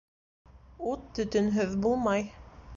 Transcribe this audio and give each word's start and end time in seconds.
Ут 0.93 1.05
төтөнһөҙ 1.19 1.79
булмай. 1.87 2.29